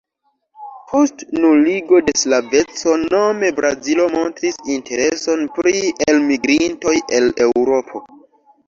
Post 0.93 1.19
nuligo 1.43 1.99
de 2.07 2.15
sklaveco 2.21 2.95
nome 3.03 3.53
Brazilo 3.61 4.09
montris 4.17 4.59
intereson 4.79 5.45
pri 5.61 5.79
elmigrintoj 6.11 6.99
el 7.21 7.35
Eŭropo. 7.49 8.09